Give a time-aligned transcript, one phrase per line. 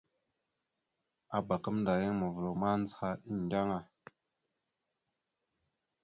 [1.37, 3.79] Abak gamənda yan mavəlaw mandzəha endeŋa.